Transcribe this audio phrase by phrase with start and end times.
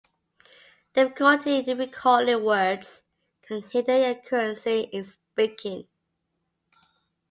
[0.95, 3.03] Difficulty in recalling words
[3.43, 5.89] can hinder accuracy in speaking.